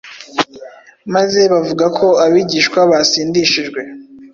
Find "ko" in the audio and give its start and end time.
1.97-2.07